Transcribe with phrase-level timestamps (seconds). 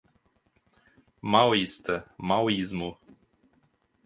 [1.31, 2.89] Maoísta, maoísmo